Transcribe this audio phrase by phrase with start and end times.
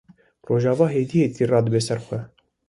[0.49, 2.19] Rojava hêdî hêdî radibe ser xwe.